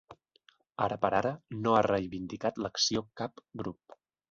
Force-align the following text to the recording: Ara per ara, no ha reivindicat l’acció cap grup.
Ara 0.85 0.97
per 1.03 1.11
ara, 1.17 1.33
no 1.67 1.75
ha 1.81 1.85
reivindicat 1.87 2.59
l’acció 2.65 3.07
cap 3.23 3.47
grup. 3.63 3.99